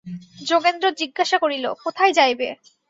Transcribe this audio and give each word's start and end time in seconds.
যোগেন্দ্র 0.47 0.85
জিজ্ঞাসা 0.99 1.37
করিল, 1.37 1.65
কোথায় 1.83 2.13
যাইবে। 2.13 2.47